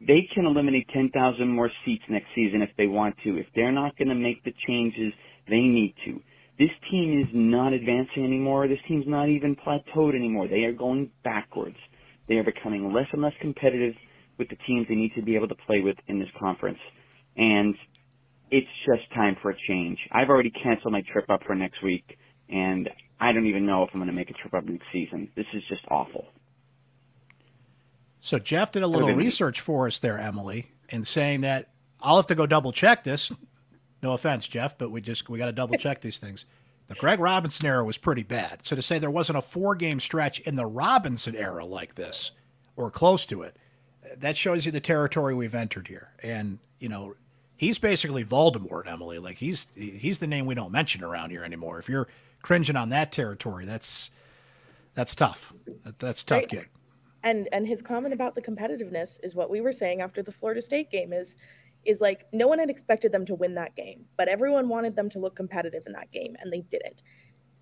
[0.00, 3.36] They can eliminate 10,000 more seats next season if they want to.
[3.36, 5.12] If they're not going to make the changes
[5.48, 6.20] they need to.
[6.56, 8.68] This team is not advancing anymore.
[8.68, 10.46] This team's not even plateaued anymore.
[10.46, 11.76] They are going backwards.
[12.28, 13.94] They are becoming less and less competitive
[14.38, 16.78] with the teams they need to be able to play with in this conference.
[17.36, 17.74] And
[18.52, 19.98] it's just time for a change.
[20.12, 22.18] I've already canceled my trip up for next week,
[22.50, 22.88] and
[23.18, 25.30] I don't even know if I'm going to make a trip up next season.
[25.34, 26.26] This is just awful.
[28.20, 29.24] So Jeff did a little good week.
[29.24, 33.32] research for us there, Emily, in saying that I'll have to go double check this.
[34.02, 36.44] No offense, Jeff, but we just we got to double check these things.
[36.88, 38.66] The Greg Robinson era was pretty bad.
[38.66, 42.32] So to say there wasn't a four game stretch in the Robinson era like this,
[42.76, 43.56] or close to it,
[44.18, 46.10] that shows you the territory we've entered here.
[46.22, 47.14] And you know,
[47.62, 49.18] he's basically Voldemort, Emily.
[49.18, 51.78] Like he's he's the name we don't mention around here anymore.
[51.78, 52.08] If you're
[52.42, 54.10] cringing on that territory, that's
[54.94, 55.52] that's tough.
[55.84, 56.48] That, that's tough, Right.
[56.48, 56.66] kid.
[57.22, 60.60] and and his comment about the competitiveness is what we were saying after the Florida
[60.60, 61.36] State game is
[61.84, 65.08] is like no one had expected them to win that game, but everyone wanted them
[65.08, 67.02] to look competitive in that game and they didn't.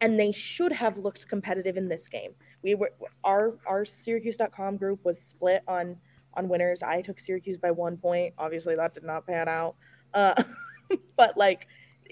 [0.03, 2.33] And they should have looked competitive in this game.
[2.63, 2.91] We were
[3.23, 5.97] our our syracuse.com group was split on
[6.35, 6.83] on winners.
[6.83, 8.35] I took Syracuse by 1 point.
[8.39, 9.77] Obviously that did not pan out.
[10.15, 10.43] Uh
[11.17, 11.67] but like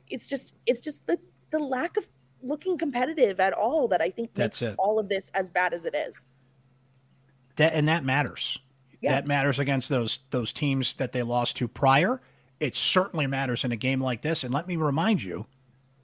[0.08, 1.18] it's just it's just the
[1.50, 2.06] the lack of
[2.42, 4.76] looking competitive at all that I think That's makes it.
[4.78, 6.28] all of this as bad as it is.
[7.56, 8.58] That and that matters.
[9.00, 9.12] Yeah.
[9.12, 12.20] That matters against those those teams that they lost to prior.
[12.60, 14.42] It certainly matters in a game like this.
[14.42, 15.46] And let me remind you,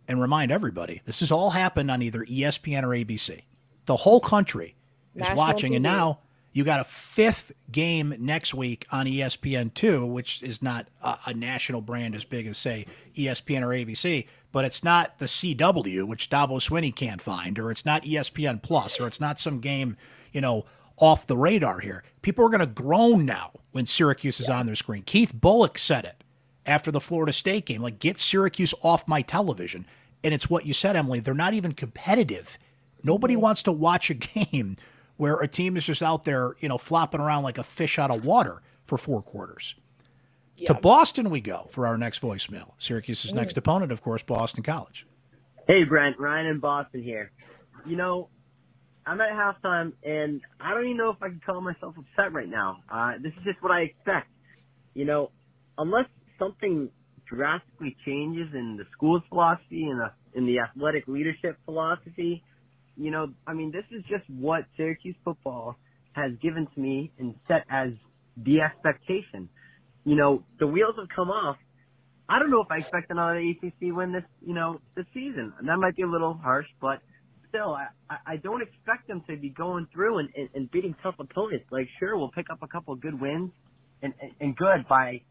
[0.07, 3.43] and remind everybody, this has all happened on either ESPN or ABC.
[3.87, 4.77] The whole country
[5.15, 6.21] is National watching, and now
[6.55, 11.19] you got a fifth game next week on E ESPN two, which is not a,
[11.27, 12.87] a national brand as big as say
[13.17, 17.85] ESPN or ABC, but it's not the CW, which Dabo Swinney can't find, or it's
[17.85, 19.97] not ESPN Plus, or it's not some game,
[20.33, 20.65] you know,
[20.97, 22.05] off the radar here.
[22.23, 25.03] People are going to groan now when Syracuse is on their screen.
[25.03, 26.23] Keith Bulluck said it
[26.65, 29.87] after the Florida State game, like get Syracuse off my television.
[30.23, 31.19] And it's what you said, Emily.
[31.19, 32.57] They're not even competitive.
[33.03, 34.77] Nobody wants to watch a game
[35.17, 38.11] where a team is just out there, you know, flopping around like a fish out
[38.11, 39.75] of water for four quarters.
[40.57, 40.73] Yeah.
[40.73, 42.73] To Boston we go for our next voicemail.
[42.79, 45.07] Syracuse's next opponent, of course, Boston College.
[45.67, 47.33] Hey, Brent, Ryan in Boston here.
[47.87, 48.29] You know,
[49.07, 52.49] I'm at halftime, and I don't even know if I can call myself upset right
[52.49, 52.79] now.
[52.91, 54.29] Uh, this is just what I expect.
[54.95, 55.31] You know,
[55.77, 56.07] unless
[56.39, 56.89] something
[57.27, 62.43] drastically changes in the school's philosophy and the in the athletic leadership philosophy,
[62.97, 65.77] you know, I mean, this is just what Syracuse football
[66.13, 67.91] has given to me and set as
[68.37, 69.49] the expectation.
[70.05, 71.57] You know, the wheels have come off.
[72.29, 75.53] I don't know if I expect another ACC win this, you know, this season.
[75.59, 77.01] And that might be a little harsh, but
[77.49, 81.17] still, I, I- don't expect them to be going through and, and, and beating tough
[81.19, 81.67] opponents.
[81.71, 83.51] Like, sure, we'll pick up a couple of good wins
[84.03, 85.23] and, and, and good by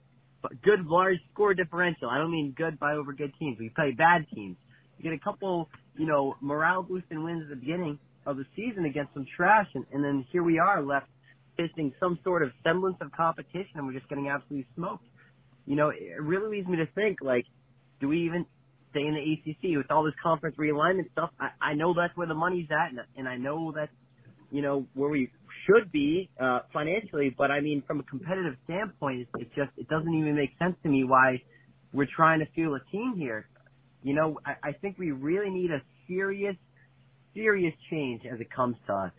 [0.63, 2.10] good large score differential.
[2.10, 3.58] I don't mean good by over good teams.
[3.60, 4.58] We play bad teams.
[4.97, 8.86] You get a couple, you know, morale boosting wins at the beginning of the season
[8.86, 11.08] against some trash, and, and then here we are left
[11.58, 15.06] facing some sort of semblance of competition, and we're just getting absolutely smoked.
[15.66, 17.46] You know, it really leads me to think, like,
[18.02, 18.46] do we even
[18.92, 21.30] stay in the ACC with all this conference realignment stuff?
[21.40, 23.92] I, I know that's where the money's at, and, and I know that's,
[24.52, 25.32] you know, where we
[25.66, 27.34] should be uh, financially.
[27.36, 30.90] But I mean, from a competitive standpoint, it, just it doesn't even make sense to
[30.90, 31.42] me why
[31.94, 33.48] we're trying to field a team here.
[34.04, 36.56] You know, I, I think we really need a serious
[37.34, 39.12] serious change as it comes to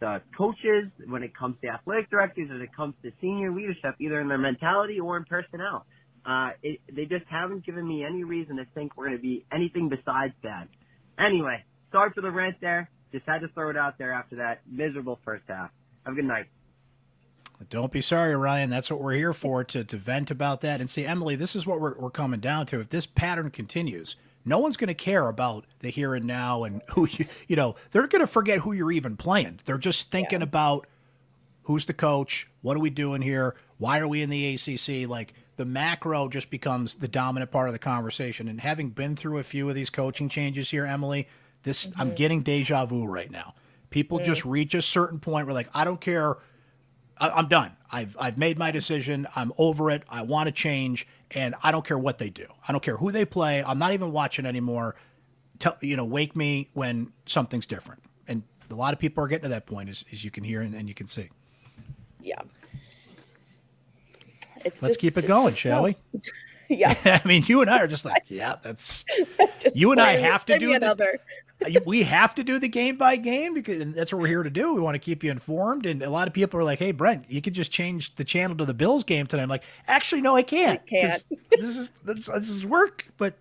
[0.00, 4.20] the coaches, when it comes to athletic directors, as it comes to senior leadership, either
[4.20, 5.84] in their mentality or in personnel.
[6.24, 9.44] Uh, it, they just haven't given me any reason to think we're going to be
[9.52, 10.68] anything besides that.
[11.18, 12.90] Anyway, sorry for the rant there.
[13.12, 15.70] Just had to throw it out there after that miserable first half.
[16.04, 16.46] Have a good night.
[17.70, 18.70] Don't be sorry, Ryan.
[18.70, 20.80] That's what we're here for to, to vent about that.
[20.80, 22.78] And see, Emily, this is what we're, we're coming down to.
[22.78, 24.14] If this pattern continues,
[24.48, 27.76] no one's going to care about the here and now and who you, you know,
[27.90, 29.60] they're going to forget who you're even playing.
[29.64, 30.44] They're just thinking Yeah.
[30.44, 30.86] about
[31.62, 35.08] who's the coach, what are we doing here, why are we in the ACC?
[35.08, 38.48] Like the macro just becomes the dominant part of the conversation.
[38.48, 41.28] And having been through a few of these coaching changes here, Emily,
[41.64, 42.16] this I'm mm-hmm.
[42.16, 43.54] getting deja vu right now.
[43.90, 44.50] People just mm.
[44.50, 46.36] reach a certain point where like I don't care
[47.20, 47.72] I, I'm done.
[47.90, 49.26] I've I've made my decision.
[49.34, 50.02] I'm over it.
[50.08, 52.46] I want to change, and I don't care what they do.
[52.66, 53.62] I don't care who they play.
[53.62, 54.96] I'm not even watching anymore.
[55.58, 58.02] Tell you know, wake me when something's different.
[58.26, 60.60] And a lot of people are getting to that point, as, as you can hear
[60.62, 61.30] and, and you can see.
[62.22, 62.40] Yeah.
[64.64, 65.94] It's Let's just- keep it going, shall no.
[66.12, 66.20] we?
[66.78, 66.94] yeah.
[67.24, 69.04] I mean, you and I are just like, yeah, that's
[69.58, 71.18] Just You and I have to do me the- another.
[71.84, 74.50] we have to do the game by game because and that's what we're here to
[74.50, 74.74] do.
[74.74, 75.86] We want to keep you informed.
[75.86, 78.56] And a lot of people are like, "Hey, Brent, you could just change the channel
[78.58, 80.80] to the Bills game tonight." I'm like, "Actually, no, I can't.
[80.80, 81.24] I can't.
[81.50, 83.34] This is this, this is work, but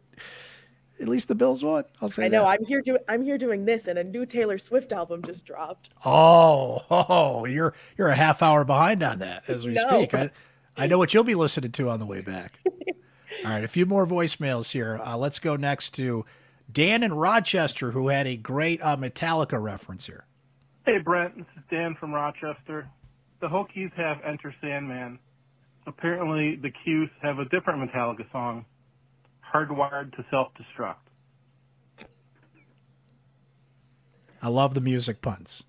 [1.00, 2.26] at least the Bills won." I'll say.
[2.26, 2.42] I know.
[2.42, 2.60] that.
[2.60, 3.02] I'm here doing.
[3.08, 5.92] I'm here doing this, and a new Taylor Swift album just dropped.
[6.04, 9.88] Oh, oh, you're you're a half hour behind on that as we No.
[9.90, 10.16] speak.
[10.16, 10.32] I,
[10.76, 12.58] I know what you'll be listening to on the way back.
[13.46, 15.00] All right, a few more voicemails here.
[15.04, 16.26] Uh, let's go next to
[16.72, 20.26] Dan in Rochester, who had a great uh, Metallica reference here.
[20.86, 22.90] Hey Brent, this is Dan from Rochester.
[23.40, 25.20] The Hokies have Enter Sandman.
[25.86, 28.66] Apparently the Cuse have a different Metallica song,
[29.54, 30.96] Hardwired to Self-Destruct.
[34.42, 35.64] I love the music puns.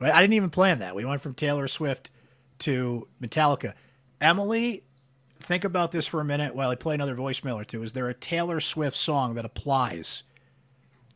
[0.00, 0.94] I didn't even plan that.
[0.94, 2.10] We went from Taylor Swift
[2.60, 3.74] to Metallica.
[4.20, 4.84] Emily,
[5.40, 7.82] think about this for a minute while I play another voicemail or two.
[7.82, 10.22] Is there a Taylor Swift song that applies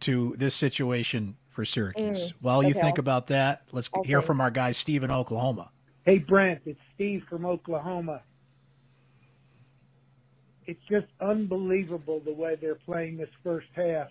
[0.01, 2.33] to this situation for Syracuse?
[2.33, 2.81] Mm, while you okay.
[2.81, 5.71] think about that, let's I'll hear from our guy Steve in Oklahoma.
[6.05, 8.23] Hey, Brent, it's Steve from Oklahoma.
[10.67, 14.09] It's just unbelievable the way they're playing this first half.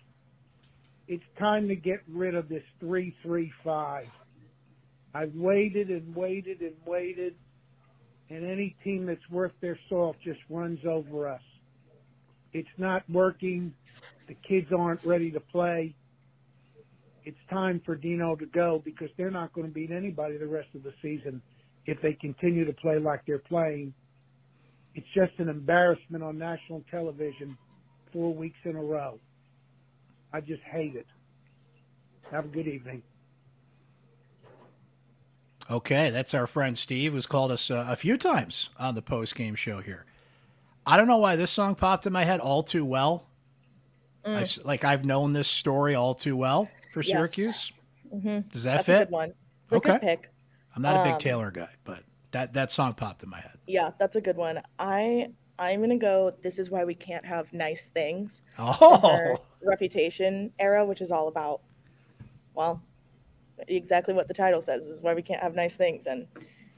[1.08, 4.06] It's time to get rid of this 3 3 5.
[5.14, 7.36] I've waited and waited and waited,
[8.30, 11.42] and any team that's worth their salt just runs over us.
[12.54, 13.74] It's not working.
[14.28, 15.96] The kids aren't ready to play.
[17.26, 20.70] It's time for Dino to go because they're not going to beat anybody the rest
[20.76, 21.42] of the season
[21.86, 23.94] if they continue to play like they're playing.
[24.96, 27.58] It's just an embarrassment on national television
[28.12, 29.20] four weeks in a row.
[30.34, 31.08] I just hate it.
[32.32, 33.02] Have a good evening.
[35.70, 39.36] Okay, that's our friend Steve, who's called us uh, a few times on the post
[39.36, 40.06] game show here.
[40.86, 43.26] I don't know why this song popped in my head all too well.
[44.26, 47.08] I s like I've known this story all too well for Mm.
[47.08, 47.16] Yes.
[47.18, 47.72] Syracuse.
[48.14, 48.50] Mm-hmm.
[48.50, 49.00] Does that That's a fit?
[49.08, 49.30] good one.
[49.66, 49.92] It's Okay.
[49.94, 50.30] good pick.
[50.76, 53.58] I'm not a big Um, Taylor guy, but that that song popped in my head.
[53.68, 54.62] Yeah, that's a good one.
[54.80, 55.30] I
[55.60, 56.34] I'm gonna go.
[56.42, 58.42] This is why we can't have nice things.
[58.58, 61.62] Oh, reputation era, which is all about,
[62.56, 62.82] well,
[63.68, 64.86] exactly what the title says.
[64.86, 66.28] This is why we can't have nice things, and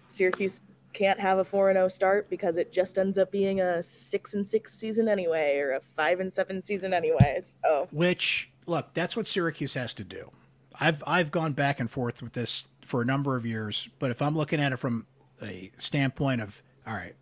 [0.08, 0.62] Syracuse
[0.94, 4.34] can't have a four and zero start because it just ends up being a six
[4.34, 7.42] and six season anyway, or a five and seven season anyway.
[7.42, 10.32] So which look, that's what Syracuse has to do.
[10.80, 14.22] I've I've gone back and forth with this for a number of years, but if
[14.22, 15.06] I'm looking at it from
[15.42, 17.16] a standpoint of all right,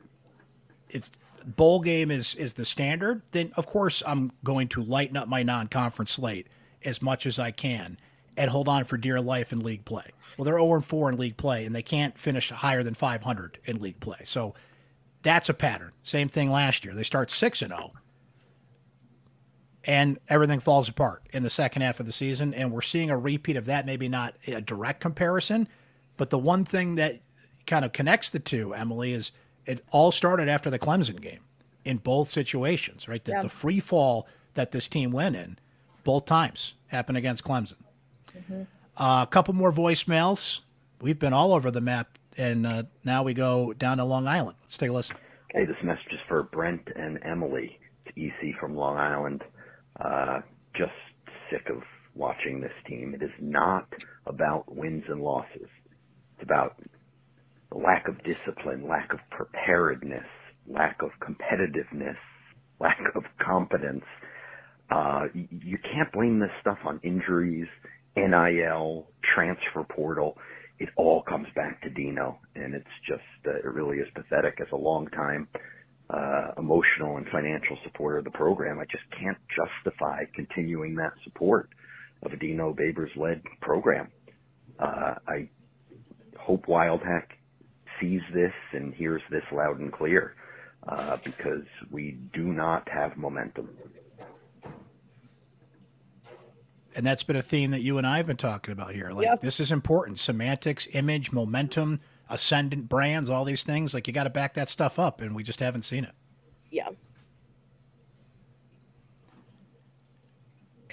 [0.90, 1.12] it's
[1.46, 5.44] bowl game is is the standard, then of course I'm going to lighten up my
[5.44, 6.48] non-conference slate
[6.84, 7.98] as much as I can
[8.40, 10.06] and hold on for dear life in league play.
[10.38, 13.80] Well, they're 0 4 in league play and they can't finish higher than 500 in
[13.82, 14.20] league play.
[14.24, 14.56] So
[15.22, 15.92] that's a pattern.
[16.02, 16.96] Same thing last year.
[16.96, 17.92] They start 6 and 0
[19.86, 22.54] and everything falls apart in the second half of the season.
[22.54, 25.68] And we're seeing a repeat of that, maybe not a direct comparison,
[26.18, 27.20] but the one thing that
[27.66, 29.32] kind of connects the two, Emily, is
[29.66, 31.40] it all started after the Clemson game
[31.86, 33.24] in both situations, right?
[33.24, 33.42] The, Yeah.
[33.44, 35.58] the free fall that this team went in
[36.04, 37.76] both times happened against Clemson.
[38.98, 40.60] Uh, a couple more voicemails.
[41.02, 44.58] We've been all over the map, and uh, now we go down to Long Island.
[44.64, 45.16] Let's take a listen.
[45.52, 47.80] Hey, this message is for Brent and Emily.
[48.06, 49.44] It's EC from Long Island.
[50.00, 50.42] Uh,
[50.76, 50.92] just
[51.50, 51.82] sick of
[52.16, 53.14] watching this team.
[53.16, 53.88] It is not
[54.26, 55.70] about wins and losses.
[56.36, 56.76] It's about
[57.72, 60.26] the lack of discipline, lack of preparedness,
[60.68, 62.18] lack of competitiveness,
[62.80, 64.06] lack of competence.
[64.92, 67.68] Uh, you can't blame this stuff on injuries.
[68.16, 70.38] NIL, transfer portal,
[70.80, 74.60] it all comes back to Dino, and it's just uh, it really is pathetic.
[74.62, 75.48] As a long time
[76.10, 81.70] uh, emotional and financial supporter of the program, I just can't justify continuing that support
[82.24, 84.08] of a Dino Babers led program.
[84.80, 85.50] Uh, I
[86.38, 87.26] hope Wildhack
[88.00, 90.36] sees this and hears this loud and clear
[90.88, 93.70] uh, because we do not have momentum.
[96.96, 99.12] And that's been a theme that you and I have been talking about here.
[99.12, 99.42] Like yep.
[99.42, 103.94] this is important: semantics, image, momentum, ascendant brands, all these things.
[103.94, 106.14] Like you got to back that stuff up, and we just haven't seen it.
[106.72, 106.90] Yeah.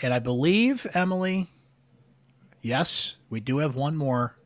[0.03, 1.49] And I believe Emily.
[2.61, 4.36] Yes, we do have one more.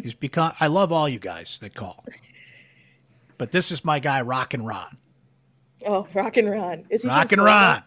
[0.00, 0.52] He's become.
[0.60, 2.04] I love all you guys that call,
[3.38, 4.98] but this is my guy, Rock and Ron.
[5.86, 6.84] Oh, Rock and Ron!
[6.90, 7.82] Is he Rock and Ron?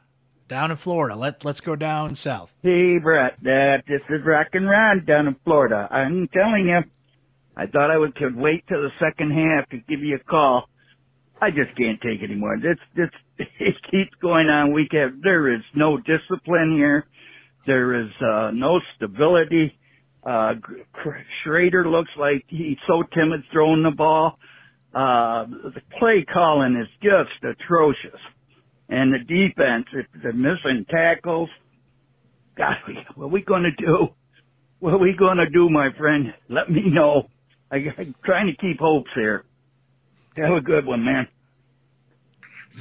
[0.47, 1.15] Down in Florida.
[1.15, 2.51] Let let's go down south.
[2.61, 5.87] Hey Brett, uh, this is Rock and Ron down in Florida.
[5.89, 6.81] I'm telling you,
[7.57, 10.69] I thought I would could wait till the second half to give you a call.
[11.41, 12.57] I just can't take it anymore.
[12.61, 13.09] This this
[13.59, 15.17] it keeps going on week after.
[15.23, 17.07] There is no discipline here.
[17.65, 19.75] There is uh, no stability.
[20.23, 20.53] Uh,
[21.43, 24.37] Shrader looks like he's so timid throwing the ball.
[24.93, 28.19] Uh, the play calling is just atrocious.
[28.89, 31.49] And the defense, if they're missing tackles,
[32.57, 32.75] God,
[33.15, 34.07] what are we going to do?
[34.79, 36.33] What are we going to do, my friend?
[36.49, 37.29] Let me know.
[37.71, 39.43] I, I'm trying to keep hopes here.
[40.37, 41.27] Have a good one, man.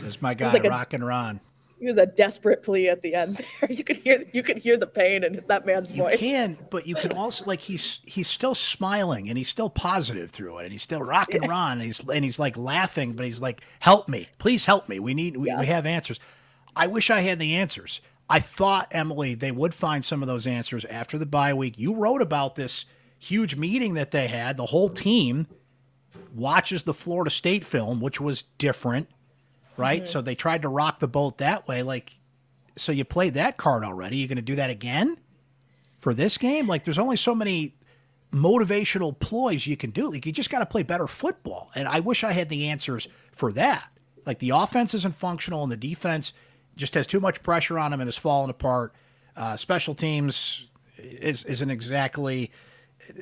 [0.00, 1.40] There's my guy, like Rock and Ron
[1.84, 3.68] he was a desperate plea at the end there.
[3.74, 6.12] You could hear you could hear the pain in that man's you voice.
[6.12, 10.30] You can, but you can also like he's he's still smiling and he's still positive
[10.30, 11.50] through it and he's still rocking yeah.
[11.50, 14.98] Ron and he's and he's like laughing, but he's like, "Help me, please help me.
[14.98, 15.60] We need we, yeah.
[15.60, 16.18] we have answers."
[16.74, 18.00] I wish I had the answers.
[18.30, 21.78] I thought Emily they would find some of those answers after the bye week.
[21.78, 22.86] You wrote about this
[23.18, 24.56] huge meeting that they had.
[24.56, 25.48] The whole team
[26.34, 29.08] watches the Florida State film, which was different
[29.76, 30.02] right?
[30.02, 30.10] Mm-hmm.
[30.10, 31.82] So they tried to rock the boat that way.
[31.82, 32.18] Like,
[32.76, 34.18] so you played that card already.
[34.18, 35.18] You're going to do that again
[36.00, 36.66] for this game?
[36.66, 37.76] Like, there's only so many
[38.32, 40.10] motivational ploys you can do.
[40.10, 41.70] Like, you just got to play better football.
[41.74, 43.90] And I wish I had the answers for that.
[44.26, 46.32] Like, the offense isn't functional, and the defense
[46.76, 48.94] just has too much pressure on them and is falling apart.
[49.36, 50.66] Uh, special teams
[50.98, 52.50] is isn't exactly.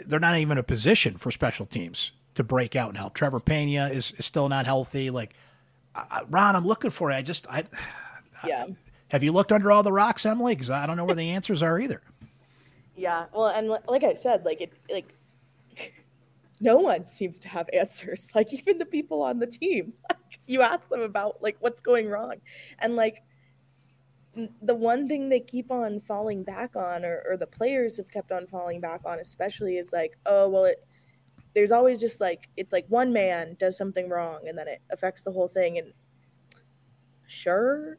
[0.07, 3.17] They're not even a position for special teams to break out and help.
[3.17, 5.11] Trebor Pena is, is still not healthy.
[5.11, 5.35] Like
[5.95, 7.15] I, Ron, I'm looking for it.
[7.15, 7.65] I just, I,
[8.47, 8.65] yeah.
[8.69, 8.77] I,
[9.09, 10.55] have you looked under all the rocks, Emily?
[10.55, 12.01] Because I don't know where the answers are either.
[12.97, 13.27] Yeah.
[13.35, 15.15] Well, and like I said, like it, like
[16.61, 18.31] no one seems to have answers.
[18.35, 22.09] Like even the people on the team, like, you ask them about like what's going
[22.09, 22.35] wrong,
[22.79, 23.23] and like
[24.63, 28.33] the one thing they keep on falling back on, or, or the players have kept
[28.33, 30.83] on falling back on, especially, is like, oh well, it
[31.55, 35.23] there's always just like it's like one man does something wrong and then it affects
[35.23, 35.93] the whole thing and
[37.27, 37.99] sure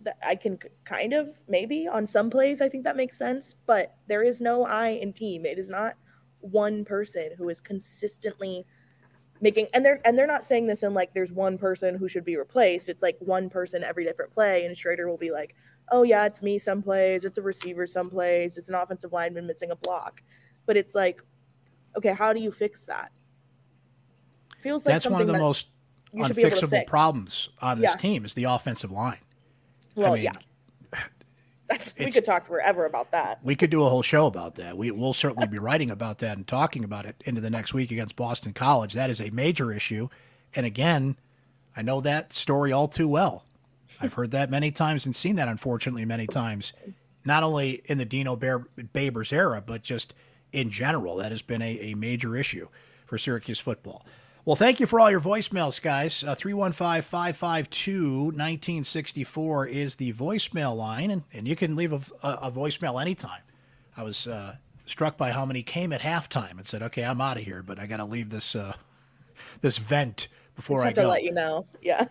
[0.00, 3.94] that I can kind of maybe on some plays I think that makes sense but
[4.06, 5.44] there is no I in team.
[5.44, 5.94] It is not
[6.40, 8.64] one person who is consistently
[9.40, 12.24] making and they're and they're not saying this in like there's one person who should
[12.24, 12.88] be replaced.
[12.88, 15.54] It's like one person every different play and Shrader will be like
[15.92, 19.46] oh yeah it's me some plays it's a receiver some plays it's an offensive lineman
[19.46, 20.22] missing a block.
[20.66, 21.20] But it's like
[21.96, 23.10] okay, how do you fix that?
[24.60, 25.68] Feels like that's one of the most
[26.14, 27.96] unfixable problems on this yeah.
[27.96, 29.18] team is the offensive line.
[29.94, 30.32] Well, I mean, yeah.
[31.68, 33.40] That's, we could talk forever about that.
[33.42, 34.76] We could do a whole show about that.
[34.76, 37.90] We will certainly be writing about that and talking about it into the next week
[37.90, 38.92] against Boston College.
[38.92, 40.08] That is a major issue.
[40.54, 41.16] And again,
[41.76, 43.44] I know that story all too well.
[44.00, 46.72] I've heard that many times and seen that, unfortunately, many times,
[47.24, 50.14] not only in the Dino Bear, Babers era, but just–
[50.52, 51.16] in general.
[51.16, 52.68] That has been a, a major issue
[53.06, 54.04] for Syracuse football.
[54.44, 56.22] Well, thank you for all your voicemails, guys.
[56.22, 62.32] Uh, 315 552 1964 is the voicemail line, and, and you can leave a, a,
[62.42, 63.40] a voicemail anytime.
[63.96, 67.38] I was uh, struck by how many came at halftime and said, okay, I'm out
[67.38, 68.74] of here, but I got to leave this uh,
[69.62, 71.02] this vent before I go.
[71.02, 71.66] to let you know.
[71.82, 72.06] Yeah.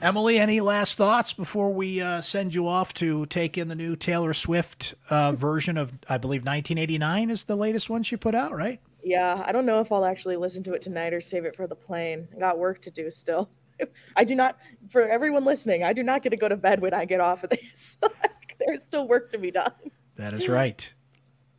[0.00, 3.96] Emily, any last thoughts before we uh, send you off to take in the new
[3.96, 8.54] Taylor Swift uh, version of, I believe, 1989 is the latest one she put out,
[8.54, 8.80] right?
[9.02, 11.66] Yeah, I don't know if I'll actually listen to it tonight or save it for
[11.66, 12.28] the plane.
[12.34, 13.50] I got work to do still.
[14.16, 16.94] I do not, for everyone listening, I do not get to go to bed when
[16.94, 17.98] I get off of this.
[18.58, 19.72] There's still work to be done.
[20.16, 20.92] That is right.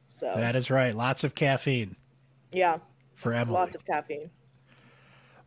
[0.07, 0.95] So that is right.
[0.95, 1.97] Lots of caffeine.
[2.51, 2.77] Yeah.
[3.15, 3.53] For Emily.
[3.53, 4.29] Lots of caffeine.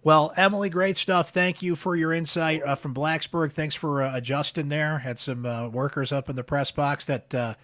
[0.04, 1.30] Well, Emily, great stuff.
[1.30, 3.52] Thank you for your insight uh, from Blacksburg.
[3.52, 4.98] Thanks for uh, adjusting there.
[5.00, 7.54] Had some uh, workers up in the press box that uh,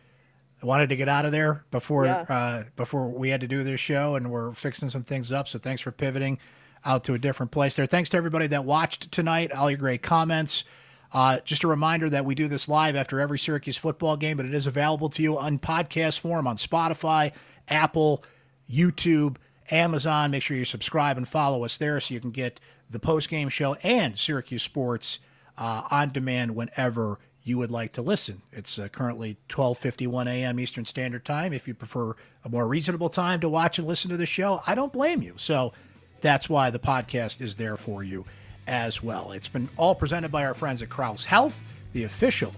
[0.62, 2.24] wanted to get out of there before Yeah.
[2.28, 5.46] uh, before we had to do this show, and we're fixing some things up.
[5.46, 6.38] So thanks for pivoting
[6.84, 7.86] out to a different place there.
[7.86, 9.52] Thanks to everybody that watched tonight.
[9.52, 10.64] All your great comments.
[11.12, 14.44] Uh, just a reminder that we do this live after every Syracuse football game, but
[14.44, 17.30] it is available to you on podcast form on Spotify,
[17.68, 18.24] Apple,
[18.68, 19.36] YouTube,
[19.70, 20.30] Amazon.
[20.30, 22.60] Make sure you subscribe and follow us there so you can get
[22.90, 25.18] the post game show and Syracuse Sports
[25.56, 28.42] uh, on demand whenever you would like to listen.
[28.52, 30.58] It's uh, currently 12:51 a.m.
[30.58, 31.52] Eastern Standard Time.
[31.52, 34.74] If you prefer a more reasonable time to watch and listen to the show, I
[34.74, 35.34] don't blame you.
[35.36, 35.72] So
[36.20, 38.24] that's why the podcast is there for you
[38.66, 39.32] as well.
[39.32, 41.60] It's been all presented by our friends at Crouse Health,
[41.92, 42.54] the official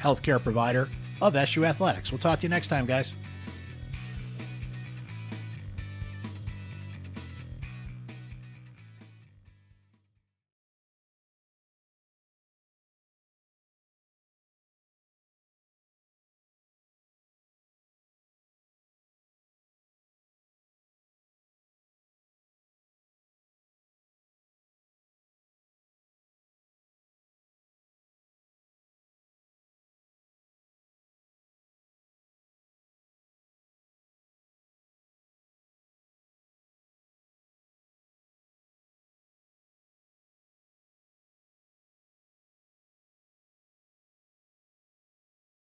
[0.00, 0.88] healthcare provider
[1.20, 2.12] of SU Athletics.
[2.12, 3.14] We'll talk to you next time, guys.